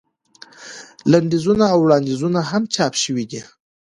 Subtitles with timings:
[1.11, 3.41] لنډیزونه او وړاندیزونه هم چاپ شوي دي.